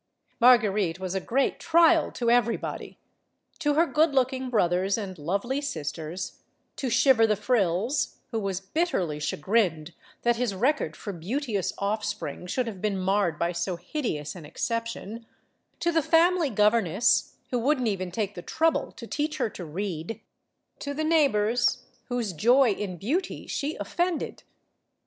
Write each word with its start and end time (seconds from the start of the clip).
Marguerite 0.39 0.99
was 0.99 1.13
a 1.13 1.19
great 1.21 1.59
trial 1.59 2.11
to 2.13 2.31
everybody; 2.31 2.97
to 3.59 3.75
her 3.75 3.85
good 3.85 4.15
looking 4.15 4.49
brothers 4.49 4.97
and 4.97 5.15
lovely 5.19 5.61
sisters; 5.61 6.41
to 6.77 6.89
Shiver 6.89 7.27
the 7.27 7.35
Frills, 7.35 8.15
who 8.31 8.39
was 8.39 8.61
bitterly 8.61 9.19
chagrined 9.19 9.93
that 10.23 10.37
his 10.37 10.55
record 10.55 10.95
for 10.95 11.13
beauteous 11.13 11.71
offspring 11.77 12.47
should 12.47 12.65
have 12.65 12.81
been 12.81 12.97
marred 12.97 13.37
by 13.37 13.51
so 13.51 13.75
hideous 13.75 14.33
an 14.35 14.43
exception; 14.43 15.27
to 15.79 15.91
the 15.91 16.01
family 16.01 16.49
governess, 16.49 17.35
who 17.51 17.59
wouldn't 17.59 17.87
even 17.87 18.09
take 18.09 18.33
the 18.33 18.41
trouble 18.41 18.91
to 18.93 19.05
teach 19.05 19.37
her 19.37 19.51
to 19.51 19.63
read; 19.63 20.19
to 20.79 20.95
the 20.95 21.03
neighbors, 21.03 21.83
whose 22.05 22.33
joy 22.33 22.71
in 22.71 22.97
beauty 22.97 23.45
she 23.45 23.75
offended. 23.75 24.41